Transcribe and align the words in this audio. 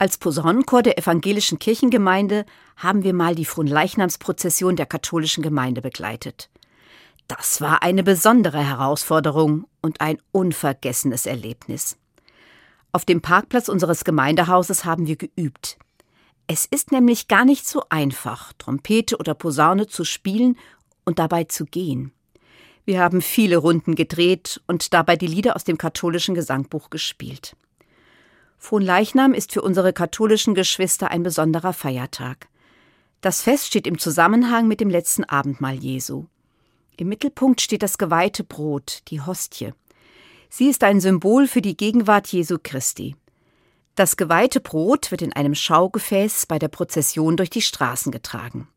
Als 0.00 0.16
Posaunenchor 0.16 0.82
der 0.82 0.96
evangelischen 0.96 1.58
Kirchengemeinde 1.58 2.46
haben 2.78 3.02
wir 3.02 3.12
mal 3.12 3.34
die 3.34 3.44
Fronleichnamsprozession 3.44 4.74
der 4.74 4.86
katholischen 4.86 5.42
Gemeinde 5.42 5.82
begleitet. 5.82 6.48
Das 7.28 7.60
war 7.60 7.82
eine 7.82 8.02
besondere 8.02 8.66
Herausforderung 8.66 9.66
und 9.82 10.00
ein 10.00 10.16
unvergessenes 10.32 11.26
Erlebnis. 11.26 11.98
Auf 12.92 13.04
dem 13.04 13.20
Parkplatz 13.20 13.68
unseres 13.68 14.04
Gemeindehauses 14.04 14.86
haben 14.86 15.06
wir 15.06 15.16
geübt. 15.16 15.76
Es 16.46 16.64
ist 16.64 16.92
nämlich 16.92 17.28
gar 17.28 17.44
nicht 17.44 17.68
so 17.68 17.82
einfach, 17.90 18.54
Trompete 18.54 19.18
oder 19.18 19.34
Posaune 19.34 19.86
zu 19.86 20.06
spielen 20.06 20.56
und 21.04 21.18
dabei 21.18 21.44
zu 21.44 21.66
gehen. 21.66 22.10
Wir 22.86 23.00
haben 23.00 23.20
viele 23.20 23.58
Runden 23.58 23.96
gedreht 23.96 24.62
und 24.66 24.94
dabei 24.94 25.16
die 25.16 25.26
Lieder 25.26 25.56
aus 25.56 25.64
dem 25.64 25.76
katholischen 25.76 26.34
Gesangbuch 26.34 26.88
gespielt. 26.88 27.54
Fronleichnam 28.60 29.32
ist 29.32 29.52
für 29.52 29.62
unsere 29.62 29.94
katholischen 29.94 30.54
Geschwister 30.54 31.10
ein 31.10 31.22
besonderer 31.22 31.72
Feiertag. 31.72 32.46
Das 33.22 33.40
Fest 33.42 33.66
steht 33.66 33.86
im 33.86 33.98
Zusammenhang 33.98 34.68
mit 34.68 34.80
dem 34.80 34.90
letzten 34.90 35.24
Abendmahl 35.24 35.74
Jesu. 35.74 36.26
Im 36.96 37.08
Mittelpunkt 37.08 37.62
steht 37.62 37.82
das 37.82 37.96
geweihte 37.96 38.44
Brot, 38.44 39.00
die 39.08 39.22
Hostie. 39.22 39.72
Sie 40.50 40.68
ist 40.68 40.84
ein 40.84 41.00
Symbol 41.00 41.48
für 41.48 41.62
die 41.62 41.76
Gegenwart 41.76 42.28
Jesu 42.28 42.58
Christi. 42.62 43.16
Das 43.94 44.18
geweihte 44.18 44.60
Brot 44.60 45.10
wird 45.10 45.22
in 45.22 45.32
einem 45.32 45.54
Schaugefäß 45.54 46.44
bei 46.44 46.58
der 46.58 46.68
Prozession 46.68 47.38
durch 47.38 47.50
die 47.50 47.62
Straßen 47.62 48.12
getragen. 48.12 48.68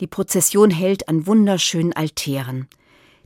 Die 0.00 0.08
Prozession 0.08 0.70
hält 0.70 1.08
an 1.08 1.26
wunderschönen 1.26 1.92
Altären. 1.92 2.68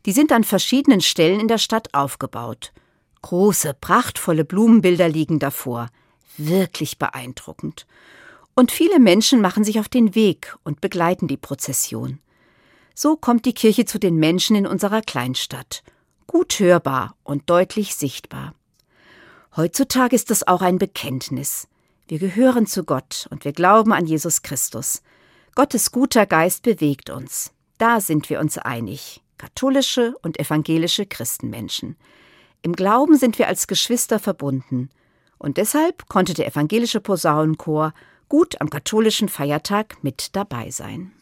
Die 0.04 0.12
sind 0.12 0.32
an 0.32 0.44
verschiedenen 0.44 1.00
Stellen 1.00 1.40
in 1.40 1.48
der 1.48 1.58
Stadt 1.58 1.94
aufgebaut. 1.94 2.72
Große, 3.22 3.74
prachtvolle 3.80 4.44
Blumenbilder 4.44 5.08
liegen 5.08 5.38
davor. 5.38 5.88
Wirklich 6.36 6.98
beeindruckend. 6.98 7.86
Und 8.54 8.70
viele 8.70 8.98
Menschen 8.98 9.40
machen 9.40 9.64
sich 9.64 9.80
auf 9.80 9.88
den 9.88 10.14
Weg 10.14 10.56
und 10.64 10.80
begleiten 10.80 11.28
die 11.28 11.36
Prozession. 11.36 12.18
So 12.94 13.16
kommt 13.16 13.46
die 13.46 13.54
Kirche 13.54 13.86
zu 13.86 13.98
den 13.98 14.16
Menschen 14.16 14.56
in 14.56 14.66
unserer 14.66 15.00
Kleinstadt. 15.00 15.82
Gut 16.26 16.58
hörbar 16.58 17.16
und 17.24 17.48
deutlich 17.48 17.94
sichtbar. 17.94 18.54
Heutzutage 19.56 20.14
ist 20.14 20.30
es 20.30 20.46
auch 20.46 20.62
ein 20.62 20.78
Bekenntnis. 20.78 21.68
Wir 22.08 22.18
gehören 22.18 22.66
zu 22.66 22.84
Gott 22.84 23.26
und 23.30 23.44
wir 23.44 23.52
glauben 23.52 23.92
an 23.92 24.06
Jesus 24.06 24.42
Christus. 24.42 25.02
Gottes 25.54 25.92
guter 25.92 26.26
Geist 26.26 26.62
bewegt 26.62 27.10
uns. 27.10 27.52
Da 27.78 28.00
sind 28.00 28.28
wir 28.30 28.40
uns 28.40 28.58
einig. 28.58 29.22
Katholische 29.38 30.14
und 30.22 30.38
evangelische 30.38 31.06
Christenmenschen. 31.06 31.96
Im 32.62 32.74
Glauben 32.74 33.16
sind 33.16 33.38
wir 33.38 33.48
als 33.48 33.66
Geschwister 33.66 34.18
verbunden. 34.18 34.88
Und 35.38 35.56
deshalb 35.56 36.08
konnte 36.08 36.34
der 36.34 36.46
evangelische 36.46 37.00
Posaunenchor 37.00 37.92
gut 38.28 38.60
am 38.60 38.70
katholischen 38.70 39.28
Feiertag 39.28 40.02
mit 40.02 40.36
dabei 40.36 40.70
sein. 40.70 41.12